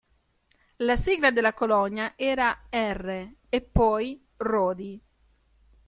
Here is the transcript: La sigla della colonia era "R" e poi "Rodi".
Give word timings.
La 0.77 0.95
sigla 0.95 1.29
della 1.29 1.53
colonia 1.53 2.13
era 2.15 2.59
"R" 2.71 3.33
e 3.49 3.61
poi 3.61 4.19
"Rodi". 4.37 4.99